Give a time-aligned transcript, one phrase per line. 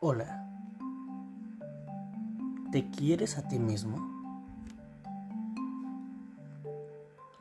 [0.00, 0.48] Hola.
[2.70, 3.98] ¿Te quieres a ti mismo?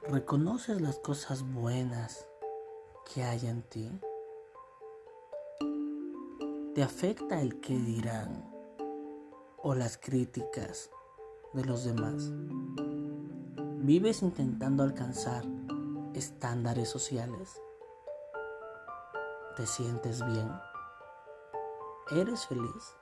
[0.10, 2.28] ¿Reconoces las cosas buenas
[3.14, 3.92] que hay en ti?
[6.74, 8.44] ¿Te afecta el que dirán
[9.58, 10.90] o las críticas
[11.54, 12.32] de los demás?
[13.84, 15.44] ¿Vives intentando alcanzar
[16.16, 17.62] estándares sociales?
[19.56, 20.50] ¿Te sientes bien?
[22.10, 22.96] ¿Eres feliz?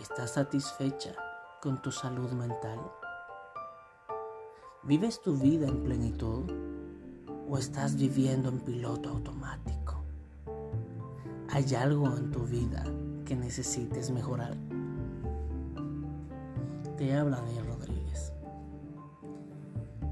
[0.00, 1.14] ¿Estás satisfecha
[1.62, 2.80] con tu salud mental?
[4.82, 6.50] ¿Vives tu vida en plenitud
[7.48, 10.02] o estás viviendo en piloto automático?
[11.50, 12.82] ¿Hay algo en tu vida
[13.24, 14.56] que necesites mejorar?
[16.96, 18.32] Te habla de Rodríguez.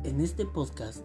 [0.04, 1.04] En este podcast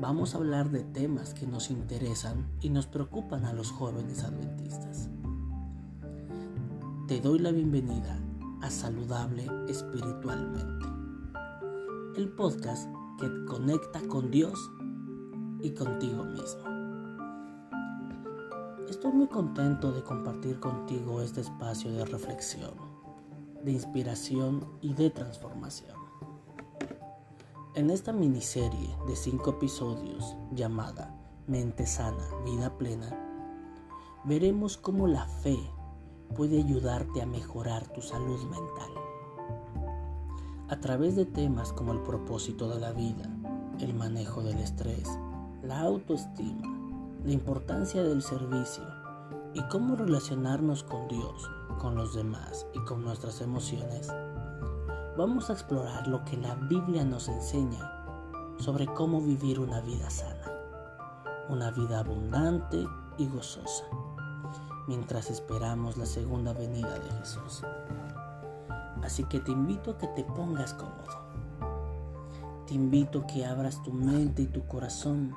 [0.00, 4.87] vamos a hablar de temas que nos interesan y nos preocupan a los jóvenes adventistas.
[7.08, 8.20] Te doy la bienvenida
[8.60, 10.84] a Saludable Espiritualmente,
[12.16, 12.86] el podcast
[13.18, 14.70] que te conecta con Dios
[15.62, 16.64] y contigo mismo.
[18.90, 22.74] Estoy muy contento de compartir contigo este espacio de reflexión,
[23.64, 25.96] de inspiración y de transformación.
[27.74, 33.18] En esta miniserie de cinco episodios llamada Mente Sana, Vida Plena,
[34.26, 35.58] veremos cómo la fe
[36.34, 38.90] puede ayudarte a mejorar tu salud mental.
[40.68, 43.28] A través de temas como el propósito de la vida,
[43.80, 45.08] el manejo del estrés,
[45.62, 46.68] la autoestima,
[47.24, 48.84] la importancia del servicio
[49.54, 54.08] y cómo relacionarnos con Dios, con los demás y con nuestras emociones,
[55.16, 57.98] vamos a explorar lo que la Biblia nos enseña
[58.58, 60.52] sobre cómo vivir una vida sana,
[61.48, 62.84] una vida abundante
[63.16, 63.84] y gozosa,
[64.88, 67.62] mientras esperamos la segunda venida de Jesús.
[69.02, 71.28] Así que te invito a que te pongas cómodo.
[72.66, 75.36] Te invito a que abras tu mente y tu corazón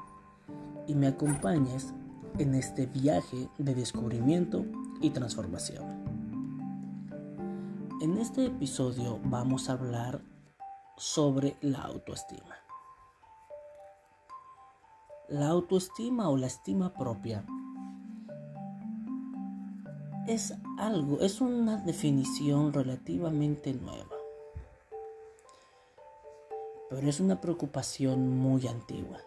[0.87, 1.93] y me acompañes
[2.39, 4.65] en este viaje de descubrimiento
[5.01, 5.83] y transformación.
[8.01, 10.23] En este episodio vamos a hablar
[10.95, 12.55] sobre la autoestima.
[15.27, 17.45] La autoestima o la estima propia
[20.31, 24.15] es algo, es una definición relativamente nueva,
[26.89, 29.19] pero es una preocupación muy antigua.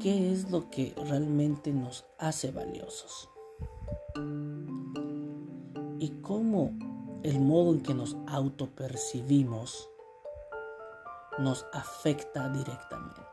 [0.00, 3.28] ¿Qué es lo que realmente nos hace valiosos?
[6.00, 6.72] y cómo
[7.22, 9.90] el modo en que nos autopercibimos
[11.38, 13.29] nos afecta directamente.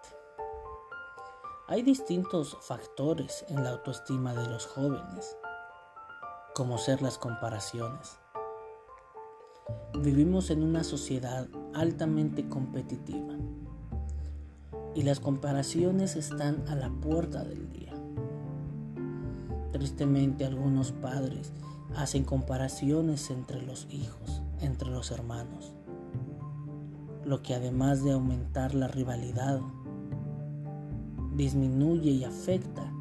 [1.70, 5.36] Hay distintos factores en la autoestima de los jóvenes,
[6.56, 8.20] como ser las comparaciones.
[10.00, 13.34] Vivimos en una sociedad altamente competitiva
[14.96, 17.92] y las comparaciones están a la puerta del día.
[19.74, 21.52] Tristemente algunos padres
[21.98, 25.74] hacen comparaciones entre los hijos, entre los hermanos,
[27.26, 29.60] lo que además de aumentar la rivalidad,
[31.38, 32.92] disminuye y afecta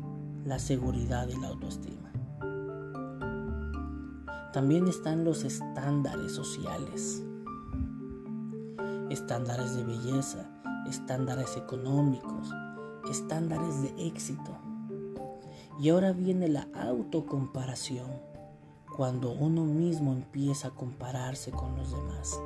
[0.45, 2.13] la seguridad y la autoestima.
[4.53, 7.25] También están los estándares sociales,
[9.09, 10.51] estándares de belleza,
[10.87, 12.51] estándares económicos,
[13.11, 14.59] estándares de éxito.
[15.81, 18.11] Y ahora viene la autocomparación
[18.95, 22.39] cuando uno mismo empieza a compararse con los demás.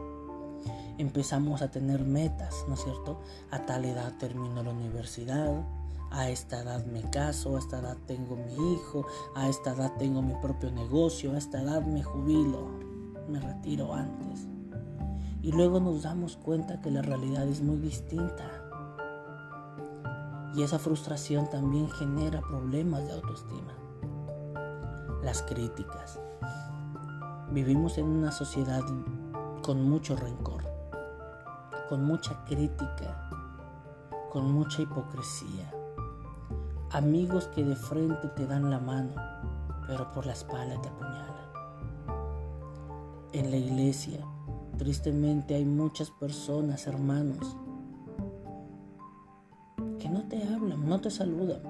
[0.98, 3.20] Empezamos a tener metas, ¿no es cierto?
[3.50, 5.64] A tal edad termino la universidad,
[6.10, 10.22] a esta edad me caso, a esta edad tengo mi hijo, a esta edad tengo
[10.22, 12.69] mi propio negocio, a esta edad me jubilo,
[13.28, 14.47] me retiro antes.
[15.43, 18.50] Y luego nos damos cuenta que la realidad es muy distinta.
[20.54, 23.72] Y esa frustración también genera problemas de autoestima.
[25.22, 26.18] Las críticas,
[27.53, 28.84] Vivimos en una sociedad
[29.60, 30.63] con mucho rencor,
[31.89, 33.28] con mucha crítica,
[34.30, 35.68] con mucha hipocresía.
[36.92, 39.15] Amigos que de frente te dan la mano,
[39.87, 41.31] pero por la espalda te apuñalan.
[43.33, 44.21] En la iglesia,
[44.77, 47.57] tristemente hay muchas personas, hermanos,
[49.98, 51.63] que no te hablan, no te saludan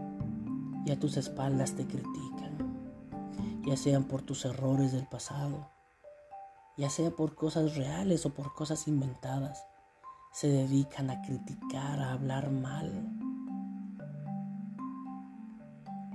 [0.87, 2.31] y a tus espaldas te critican
[3.71, 5.71] ya sean por tus errores del pasado,
[6.77, 9.65] ya sea por cosas reales o por cosas inventadas,
[10.33, 13.20] se dedican a criticar, a hablar mal.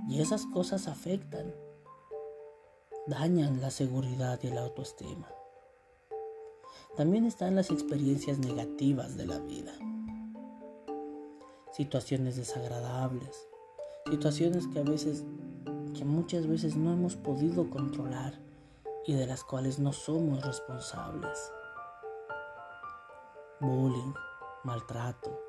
[0.08, 1.54] Y esas cosas afectan,
[3.06, 5.28] dañan la seguridad y la autoestima.
[6.96, 9.72] También están las experiencias negativas de la vida.
[11.72, 13.48] Situaciones desagradables,
[14.08, 15.24] situaciones que a veces,
[15.94, 18.40] que muchas veces no hemos podido controlar
[19.06, 21.52] y de las cuales no somos responsables.
[23.60, 24.14] Bullying,
[24.64, 25.45] maltrato.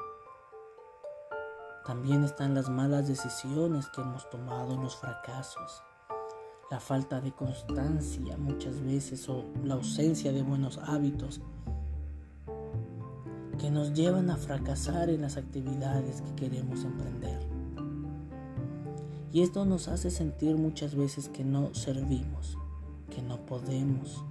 [1.87, 5.81] También están las malas decisiones que hemos tomado, los fracasos
[6.69, 11.41] la falta de constancia muchas veces o la ausencia de buenos hábitos
[13.57, 17.39] que nos llevan a fracasar en las actividades que queremos emprender.
[19.31, 22.57] Y esto nos hace sentir muchas veces que no servimos,
[23.09, 24.23] que no podemos,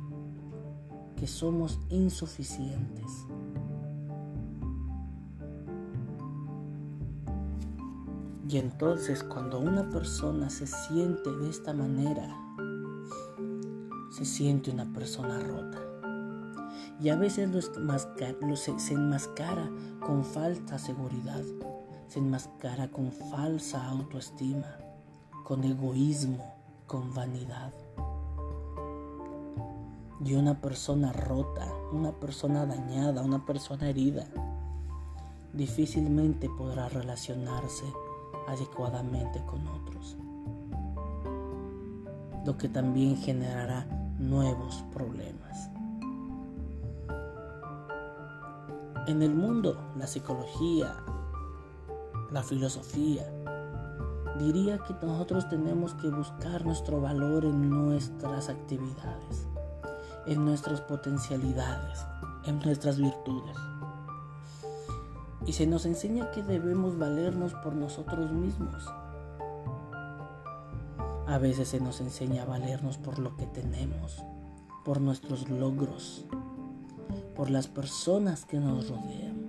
[1.16, 3.26] que somos insuficientes.
[8.56, 12.34] Y entonces cuando una persona se siente de esta manera,
[14.10, 15.78] se siente una persona rota.
[16.98, 19.70] Y a veces lo se, se enmascara
[20.00, 21.42] con falsa seguridad,
[22.08, 24.78] se enmascara con falsa autoestima,
[25.44, 26.42] con egoísmo,
[26.86, 27.74] con vanidad.
[30.24, 34.26] Y una persona rota, una persona dañada, una persona herida,
[35.52, 37.84] difícilmente podrá relacionarse
[38.46, 40.16] adecuadamente con otros,
[42.44, 43.86] lo que también generará
[44.18, 45.70] nuevos problemas.
[49.06, 50.96] En el mundo, la psicología,
[52.30, 53.24] la filosofía,
[54.38, 59.46] diría que nosotros tenemos que buscar nuestro valor en nuestras actividades,
[60.26, 62.04] en nuestras potencialidades,
[62.46, 63.56] en nuestras virtudes.
[65.46, 68.84] Y se nos enseña que debemos valernos por nosotros mismos.
[71.26, 74.24] A veces se nos enseña a valernos por lo que tenemos,
[74.84, 76.24] por nuestros logros,
[77.34, 79.46] por las personas que nos rodean.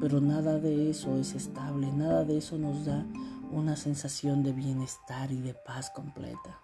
[0.00, 3.06] Pero nada de eso es estable, nada de eso nos da
[3.52, 6.60] una sensación de bienestar y de paz completa.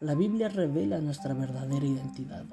[0.00, 2.44] La Biblia revela nuestra verdadera identidad.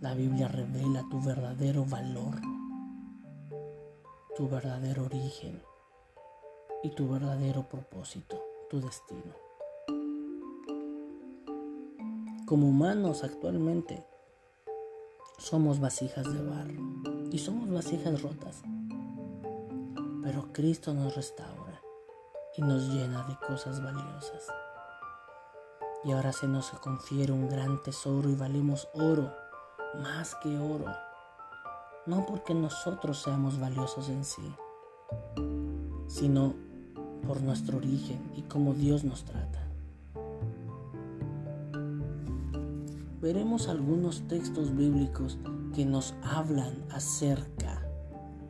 [0.00, 2.36] La Biblia revela tu verdadero valor,
[4.34, 5.62] tu verdadero origen
[6.82, 9.34] y tu verdadero propósito, tu destino.
[12.46, 14.02] Como humanos actualmente
[15.36, 18.62] somos vasijas de barro y somos vasijas rotas,
[20.22, 21.78] pero Cristo nos restaura
[22.56, 24.46] y nos llena de cosas valiosas.
[26.04, 29.39] Y ahora se nos confiere un gran tesoro y valemos oro
[29.98, 30.86] más que oro,
[32.06, 34.54] no porque nosotros seamos valiosos en sí,
[36.06, 36.54] sino
[37.26, 39.66] por nuestro origen y cómo Dios nos trata.
[43.20, 45.38] Veremos algunos textos bíblicos
[45.74, 47.86] que nos hablan acerca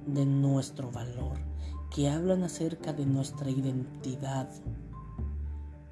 [0.06, 1.38] de nuestro valor,
[1.94, 4.48] que hablan acerca de nuestra identidad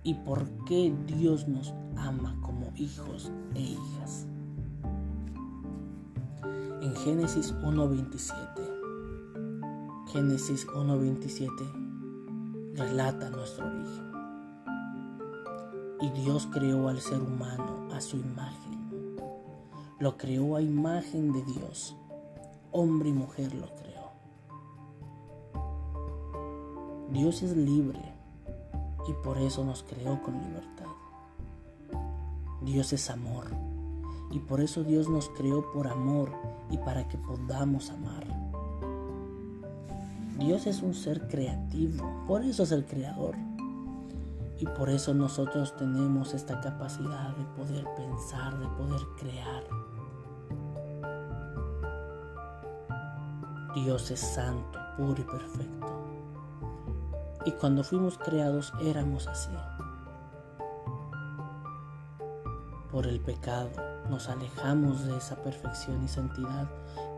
[0.05, 4.28] y por qué Dios nos ama como hijos e hijas
[6.81, 8.35] en Génesis 1.27.
[10.13, 14.13] Génesis 1.27 relata nuestro origen.
[16.01, 19.17] Y Dios creó al ser humano a su imagen.
[19.99, 21.97] Lo creó a imagen de Dios.
[22.71, 24.13] Hombre y mujer lo creó.
[27.11, 28.01] Dios es libre
[29.09, 30.87] y por eso nos creó con libertad.
[32.63, 33.68] Dios es amor
[34.31, 36.33] y por eso Dios nos creó por amor
[36.71, 38.27] y para que podamos amar.
[40.39, 43.35] Dios es un ser creativo, por eso es el creador.
[44.61, 49.65] Y por eso nosotros tenemos esta capacidad de poder pensar, de poder crear.
[53.75, 55.87] Dios es santo, puro y perfecto.
[57.47, 59.53] Y cuando fuimos creados éramos así.
[62.91, 66.69] Por el pecado nos alejamos de esa perfección y santidad,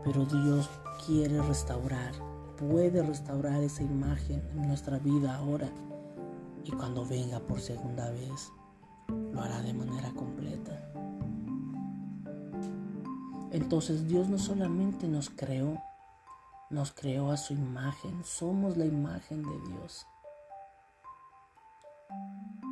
[0.03, 0.69] pero Dios
[1.05, 2.13] quiere restaurar,
[2.57, 5.69] puede restaurar esa imagen en nuestra vida ahora
[6.63, 8.51] y cuando venga por segunda vez
[9.07, 10.79] lo hará de manera completa.
[13.51, 15.81] Entonces Dios no solamente nos creó,
[16.69, 20.07] nos creó a su imagen, somos la imagen de Dios.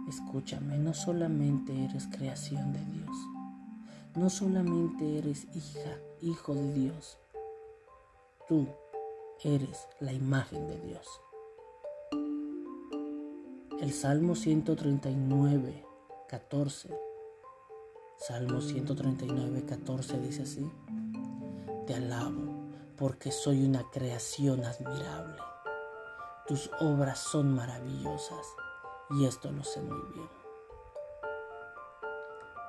[0.08, 3.39] Escúchame, no solamente eres creación de Dios
[4.16, 7.18] no solamente eres hija, hijo de Dios,
[8.48, 8.68] tú
[9.44, 11.22] eres la imagen de Dios.
[13.80, 15.86] El Salmo 139,
[16.28, 16.90] 14.
[18.18, 20.70] Salmo 139, 14 dice así.
[21.88, 25.38] Te alabo porque soy una creación admirable.
[26.46, 28.46] Tus obras son maravillosas
[29.12, 30.39] y esto lo sé muy bien.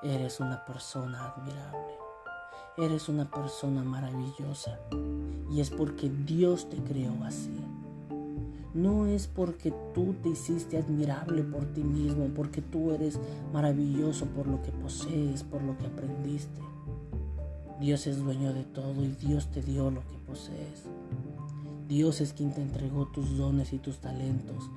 [0.02, 1.94] Eres una persona admirable.
[2.78, 4.78] Eres una persona maravillosa
[5.50, 7.60] y es porque Dios te creó así.
[8.72, 13.20] No es porque tú te hiciste admirable por ti mismo, porque tú eres
[13.52, 16.62] maravilloso por lo que posees, por lo que aprendiste.
[17.78, 20.84] Dios es dueño de todo y Dios te dio lo que posees.
[21.88, 24.70] Dios es quien te entregó tus dones y tus talentos.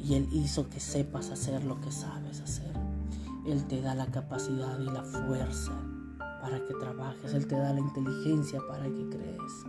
[0.00, 2.73] Y Él hizo que sepas hacer lo que sabes hacer.
[3.46, 5.72] Él te da la capacidad y la fuerza
[6.40, 7.34] para que trabajes.
[7.34, 9.64] Él te da la inteligencia para que crees.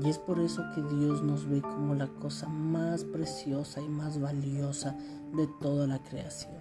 [0.00, 4.20] Y es por eso que Dios nos ve como la cosa más preciosa y más
[4.20, 4.96] valiosa
[5.34, 6.58] de toda la creación.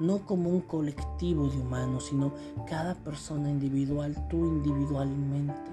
[0.00, 2.32] No como un colectivo de humanos, sino
[2.66, 5.70] cada persona individual, tú individualmente,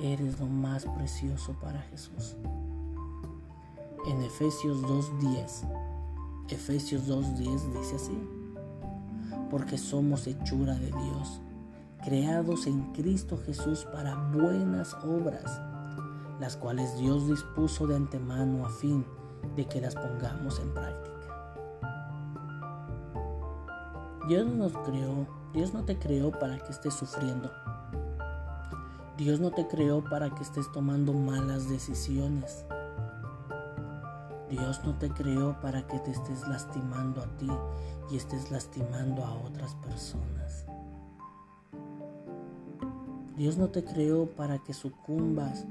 [0.00, 2.36] eres lo más precioso para Jesús.
[4.06, 5.68] En Efesios 2.10,
[6.48, 8.28] Efesios 2.10 dice así,
[9.50, 11.40] porque somos hechura de Dios
[12.06, 15.60] creados en Cristo Jesús para buenas obras,
[16.38, 19.04] las cuales Dios dispuso de antemano a fin
[19.56, 21.16] de que las pongamos en práctica.
[24.28, 27.50] Dios nos creó, Dios no te creó para que estés sufriendo.
[29.16, 32.64] Dios no te creó para que estés tomando malas decisiones.
[34.50, 37.50] Dios no te creó para que te estés lastimando a ti
[38.10, 40.66] y estés lastimando a otras personas.
[43.36, 45.66] Dios no te creó para que sucumbas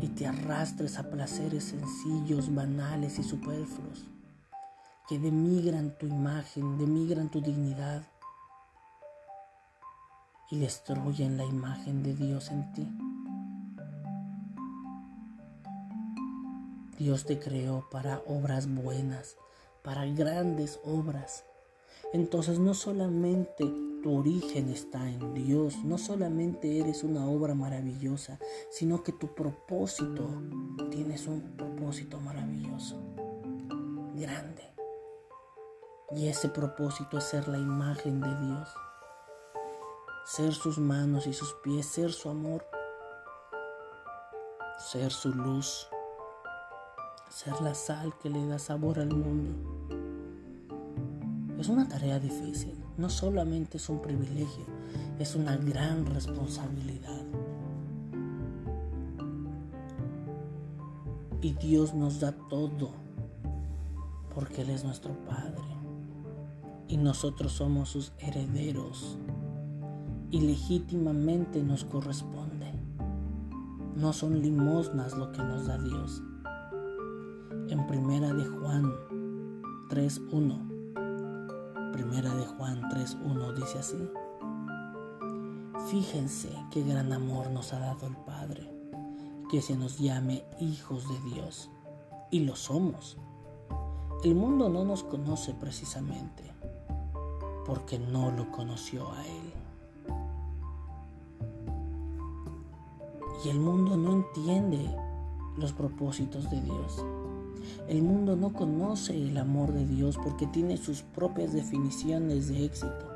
[0.00, 4.04] y te arrastres a placeres sencillos, banales y superfluos,
[5.08, 8.02] que demigran tu imagen, demigran tu dignidad
[10.50, 13.03] y destruyen la imagen de Dios en ti.
[17.04, 19.36] Dios te creó para obras buenas,
[19.82, 21.44] para grandes obras.
[22.14, 23.70] Entonces no solamente
[24.02, 25.84] tu origen está en Dios.
[25.84, 28.38] No solamente eres una obra maravillosa,
[28.70, 30.26] sino que tu propósito,
[30.90, 32.96] tienes un propósito maravilloso,
[34.14, 34.72] grande.
[36.12, 38.68] Y ese propósito es ser la imagen de Dios,
[40.24, 42.64] ser sus manos y sus pies, ser su amor,
[44.78, 45.86] ser su luz,
[47.34, 49.50] ser la sal que le da sabor al mundo.
[51.58, 54.64] Es una tarea difícil, no solamente es un privilegio,
[55.18, 57.24] es una gran responsabilidad.
[61.42, 62.92] Y Dios nos da todo
[64.32, 65.64] porque Él es nuestro Padre
[66.86, 69.18] y nosotros somos sus herederos
[70.30, 72.72] y legítimamente nos corresponde.
[73.96, 76.22] No son limosnas lo que nos da Dios.
[77.74, 78.94] En primera de Juan
[79.88, 84.08] 3.1 Primera de Juan 3.1 dice así.
[85.88, 88.72] Fíjense qué gran amor nos ha dado el Padre,
[89.50, 91.68] que se nos llame hijos de Dios.
[92.30, 93.18] Y lo somos.
[94.22, 96.44] El mundo no nos conoce precisamente
[97.66, 99.52] porque no lo conoció a Él.
[103.44, 104.96] Y el mundo no entiende
[105.56, 107.04] los propósitos de Dios.
[107.86, 113.12] El mundo no conoce el amor de Dios porque tiene sus propias definiciones de éxito,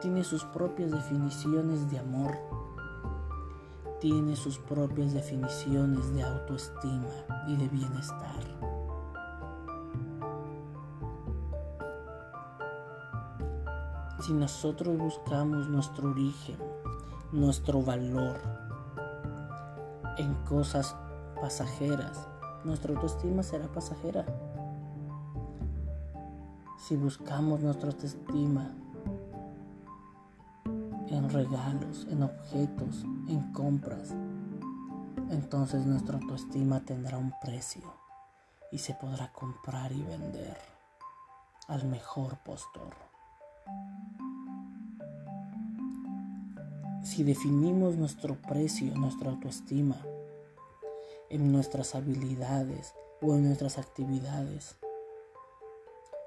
[0.00, 2.38] tiene sus propias definiciones de amor,
[4.00, 7.10] tiene sus propias definiciones de autoestima
[7.48, 8.58] y de bienestar.
[14.20, 16.56] Si nosotros buscamos nuestro origen,
[17.30, 18.40] nuestro valor
[20.16, 20.96] en cosas
[21.40, 22.26] pasajeras,
[22.64, 24.24] nuestra autoestima será pasajera.
[26.86, 28.70] Si buscamos nuestra autoestima
[31.08, 34.14] en regalos, en objetos, en compras,
[35.30, 37.82] entonces nuestra autoestima tendrá un precio
[38.72, 40.56] y se podrá comprar y vender
[41.68, 42.94] al mejor postor.
[47.02, 49.96] Si definimos nuestro precio, nuestra autoestima,
[51.30, 54.76] en nuestras habilidades o en nuestras actividades.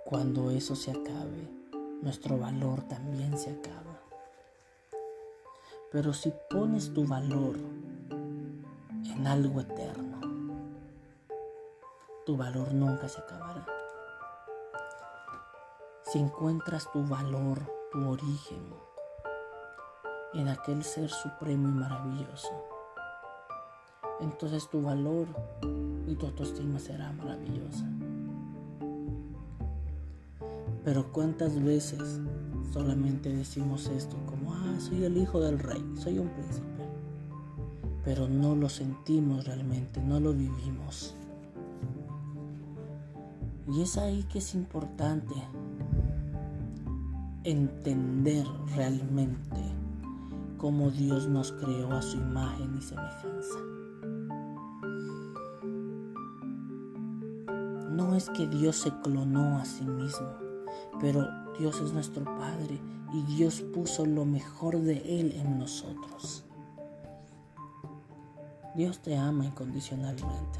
[0.05, 1.49] Cuando eso se acabe,
[2.01, 4.01] nuestro valor también se acaba.
[5.91, 7.57] Pero si pones tu valor
[9.21, 10.19] en algo eterno.
[12.25, 13.65] Tu valor nunca se acabará.
[16.03, 17.59] Si encuentras tu valor,
[17.91, 18.73] tu origen,
[20.33, 22.80] en aquel ser supremo y maravilloso,
[24.21, 25.27] entonces tu valor
[26.07, 27.85] y tu autoestima será maravillosa.
[30.83, 32.19] Pero cuántas veces
[32.73, 36.67] solamente decimos esto como, ah, soy el hijo del rey, soy un príncipe.
[38.03, 41.13] Pero no lo sentimos realmente, no lo vivimos.
[43.67, 45.35] Y es ahí que es importante
[47.43, 49.61] entender realmente
[50.57, 53.70] cómo Dios nos creó a su imagen y semejanza.
[58.21, 60.51] Es que Dios se clonó a sí mismo
[61.01, 62.79] pero Dios es nuestro Padre
[63.11, 66.43] y Dios puso lo mejor de Él en nosotros.
[68.75, 70.59] Dios te ama incondicionalmente.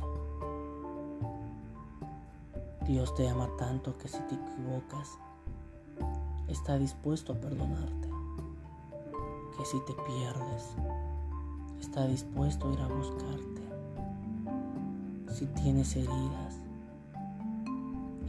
[2.87, 5.17] Dios te ama tanto que si te equivocas,
[6.47, 8.09] está dispuesto a perdonarte.
[9.57, 10.75] Que si te pierdes,
[11.79, 13.61] está dispuesto a ir a buscarte.
[15.33, 16.60] Si tienes heridas,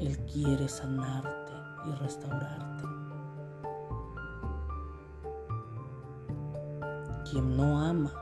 [0.02, 1.52] Él quiere sanarte
[1.86, 2.84] y restaurarte.
[7.30, 8.12] Quien no ama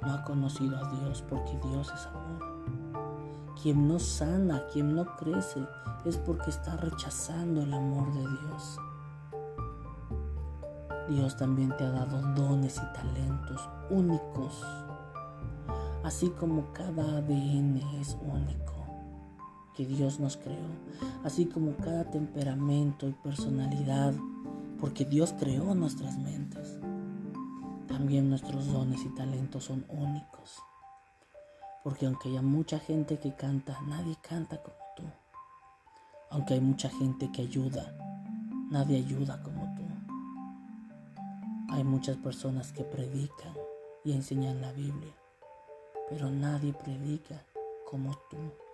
[0.00, 3.52] no ha conocido a Dios porque Dios es amor.
[3.60, 5.62] Quien no sana, quien no crece,
[6.06, 8.80] es porque está rechazando el amor de Dios.
[11.10, 14.64] Dios también te ha dado dones y talentos únicos,
[16.02, 18.75] así como cada ADN es único
[19.76, 20.56] que Dios nos creó,
[21.22, 24.14] así como cada temperamento y personalidad,
[24.80, 26.78] porque Dios creó nuestras mentes.
[27.86, 30.62] También nuestros dones y talentos son únicos,
[31.84, 35.02] porque aunque haya mucha gente que canta, nadie canta como tú.
[36.30, 37.94] Aunque hay mucha gente que ayuda,
[38.70, 39.82] nadie ayuda como tú.
[41.68, 43.54] Hay muchas personas que predican
[44.04, 45.12] y enseñan la Biblia,
[46.08, 47.44] pero nadie predica
[47.84, 48.65] como tú.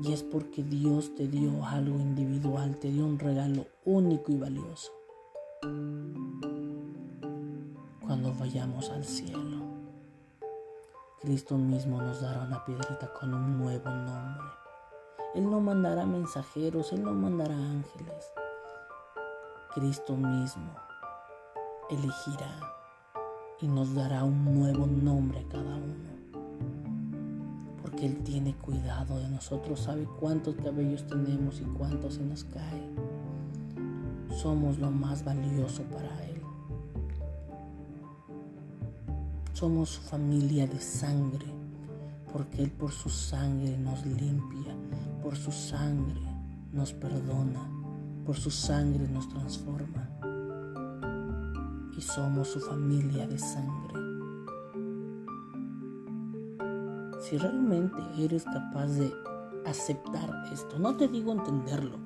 [0.00, 4.92] Y es porque Dios te dio algo individual, te dio un regalo único y valioso.
[8.00, 9.64] Cuando vayamos al cielo,
[11.20, 14.46] Cristo mismo nos dará una piedrita con un nuevo nombre.
[15.34, 18.32] Él no mandará mensajeros, Él no mandará ángeles.
[19.74, 20.74] Cristo mismo
[21.90, 22.60] elegirá
[23.60, 26.17] y nos dará un nuevo nombre a cada uno
[27.98, 32.88] que Él tiene cuidado de nosotros, sabe cuántos cabellos tenemos y cuántos se nos cae.
[34.36, 36.40] Somos lo más valioso para Él.
[39.52, 41.46] Somos su familia de sangre,
[42.32, 44.76] porque Él por su sangre nos limpia,
[45.20, 46.20] por su sangre
[46.72, 47.68] nos perdona,
[48.24, 50.08] por su sangre nos transforma.
[51.96, 54.07] Y somos su familia de sangre.
[57.28, 59.12] Si realmente eres capaz de
[59.66, 61.98] aceptar esto, no te digo entenderlo,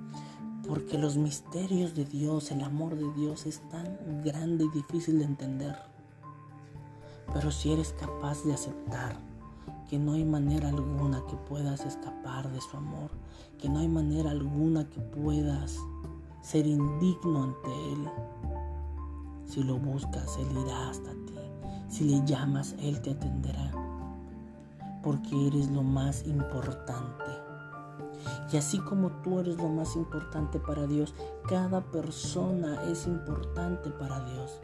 [0.66, 5.26] porque los misterios de Dios, el amor de Dios es tan grande y difícil de
[5.26, 5.76] entender.
[7.32, 9.16] Pero si eres capaz de aceptar
[9.88, 13.10] que no hay manera alguna que puedas escapar de su amor,
[13.58, 15.78] que no hay manera alguna que puedas
[16.40, 18.10] ser indigno ante Él,
[19.46, 21.38] si lo buscas, Él irá hasta ti.
[21.88, 23.81] Si le llamas, Él te atenderá
[25.02, 27.42] porque eres lo más importante.
[28.52, 31.14] Y así como tú eres lo más importante para Dios,
[31.48, 34.60] cada persona es importante para Dios.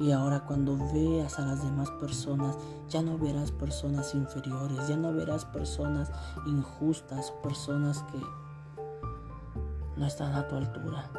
[0.00, 2.56] Y ahora cuando veas a las demás personas,
[2.88, 6.10] ya no verás personas inferiores, ya no verás personas
[6.46, 8.20] injustas, personas que
[9.96, 11.10] no están a tu altura.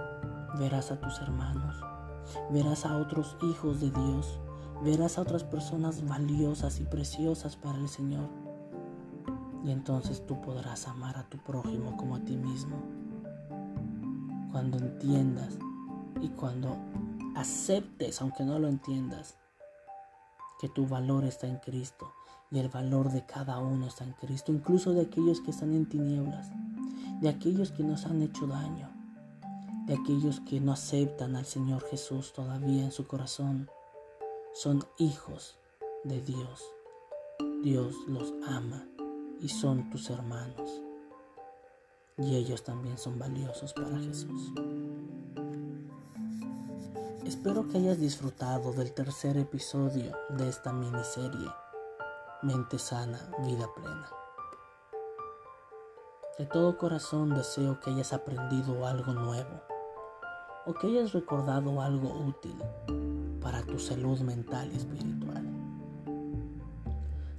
[0.59, 1.75] Verás a tus hermanos,
[2.51, 4.39] verás a otros hijos de Dios,
[4.83, 8.46] verás a otras personas valiosas y preciosas para el Señor
[9.63, 12.77] y entonces tú podrás amar a tu prójimo como a ti mismo.
[14.51, 15.57] Cuando entiendas
[16.21, 16.77] y cuando
[17.35, 19.35] aceptes, aunque no lo entiendas,
[20.59, 22.11] que tu valor está en Cristo
[22.49, 25.87] y el valor de cada uno está en Cristo, incluso de aquellos que están en
[25.87, 26.49] tinieblas,
[27.21, 28.89] de aquellos que nos han hecho daño,
[29.85, 33.69] de aquellos que no aceptan al Señor Jesús todavía en su corazón,
[34.53, 35.57] son hijos
[36.03, 36.63] de Dios.
[37.63, 38.87] Dios los ama
[39.41, 40.81] y son tus hermanos.
[42.17, 44.51] Y ellos también son valiosos para Jesús.
[47.25, 51.49] Espero que hayas disfrutado del tercer episodio de esta miniserie.
[52.41, 54.09] mente sana, vida plena.
[56.39, 59.61] De todo corazón deseo que hayas aprendido algo nuevo
[60.65, 62.55] o que hayas recordado algo útil
[63.41, 65.45] para tu salud mental y espiritual.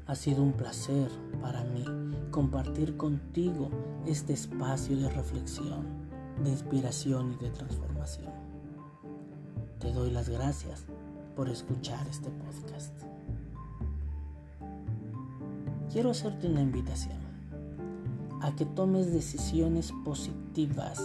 [0.07, 1.85] Ha sido un placer para mí
[2.31, 3.71] compartir contigo
[4.07, 5.87] este espacio de reflexión,
[6.43, 8.33] de inspiración y de transformación.
[9.79, 10.87] Te doy las gracias
[11.37, 12.93] por escuchar este podcast.
[15.93, 17.19] Quiero hacerte una invitación
[18.43, 21.01] a que tomes decisiones positivas,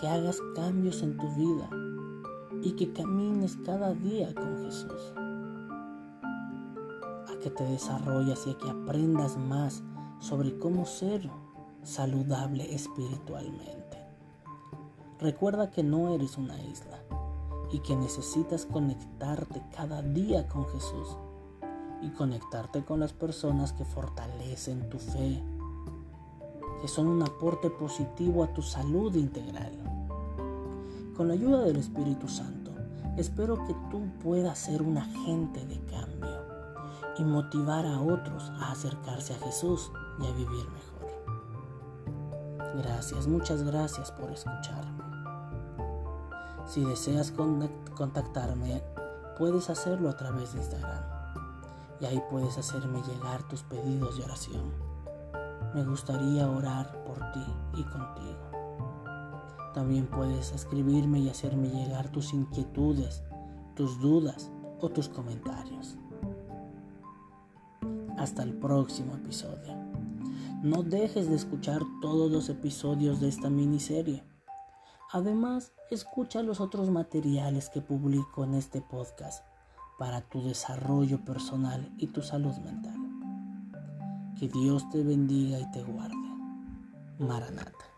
[0.00, 1.68] que hagas cambios en tu vida
[2.62, 5.14] y que camines cada día con Jesús.
[7.42, 9.82] Que te desarrolles y a que aprendas más
[10.18, 11.30] sobre cómo ser
[11.82, 13.96] saludable espiritualmente.
[15.18, 16.98] Recuerda que no eres una isla
[17.72, 21.16] y que necesitas conectarte cada día con Jesús
[22.02, 25.42] y conectarte con las personas que fortalecen tu fe,
[26.82, 29.72] que son un aporte positivo a tu salud integral.
[31.16, 32.72] Con la ayuda del Espíritu Santo,
[33.16, 35.99] espero que tú puedas ser un agente de cambio
[37.20, 41.00] y motivar a otros a acercarse a Jesús y a vivir mejor.
[42.78, 45.04] Gracias, muchas gracias por escucharme.
[46.66, 47.30] Si deseas
[47.94, 48.82] contactarme,
[49.36, 51.04] puedes hacerlo a través de Instagram
[52.00, 54.72] y ahí puedes hacerme llegar tus pedidos de oración.
[55.74, 58.50] Me gustaría orar por ti y contigo.
[59.74, 63.22] También puedes escribirme y hacerme llegar tus inquietudes,
[63.76, 65.98] tus dudas o tus comentarios.
[68.20, 69.74] Hasta el próximo episodio.
[70.62, 74.22] No dejes de escuchar todos los episodios de esta miniserie.
[75.10, 79.42] Además, escucha los otros materiales que publico en este podcast
[79.98, 82.98] para tu desarrollo personal y tu salud mental.
[84.38, 86.14] Que Dios te bendiga y te guarde.
[87.18, 87.89] Maranata.